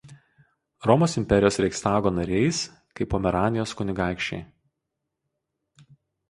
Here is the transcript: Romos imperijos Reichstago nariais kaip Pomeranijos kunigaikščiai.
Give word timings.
Romos 0.89 1.13
imperijos 1.21 1.59
Reichstago 1.63 2.11
nariais 2.19 2.61
kaip 3.01 3.11
Pomeranijos 3.13 3.75
kunigaikščiai. 3.83 5.85